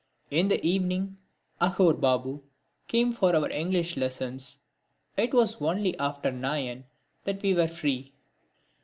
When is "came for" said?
2.87-3.35